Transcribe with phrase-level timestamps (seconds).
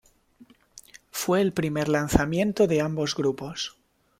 [1.11, 3.77] Fue el primer lanzamiento de ambos grupos.